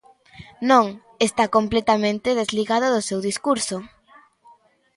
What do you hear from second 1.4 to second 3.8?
completamente desligado do seu discurso.